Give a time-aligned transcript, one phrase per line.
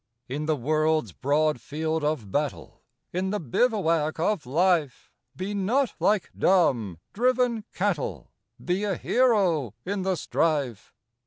[0.27, 2.81] In the world's broad field of battle,
[3.13, 8.31] In the bivouac of Life, Be not like dumb, driven cattle!
[8.65, 10.91] Be a hero in the strife